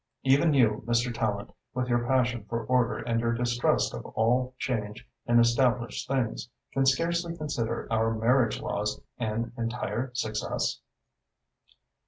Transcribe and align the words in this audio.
Even 0.23 0.51
you, 0.55 0.83
Mr. 0.87 1.13
Tallente, 1.13 1.53
with 1.75 1.87
your 1.87 2.07
passion 2.07 2.43
for 2.45 2.63
order 2.65 2.97
and 3.03 3.19
your 3.19 3.33
distrust 3.35 3.93
of 3.93 4.03
all 4.03 4.55
change 4.57 5.07
in 5.27 5.37
established 5.39 6.07
things, 6.07 6.49
can 6.73 6.87
scarcely 6.87 7.37
consider 7.37 7.87
our 7.93 8.11
marriage 8.11 8.59
laws 8.59 8.99
an 9.19 9.51
entire 9.59 10.09
success?" 10.15 10.79